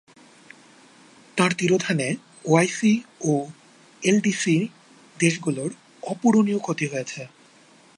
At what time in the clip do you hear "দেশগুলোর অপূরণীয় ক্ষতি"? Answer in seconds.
5.17-6.85